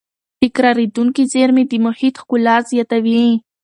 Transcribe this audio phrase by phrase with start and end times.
[0.41, 3.25] تکرارېدونکې زېرمې د محیط ښکلا زیاتوي.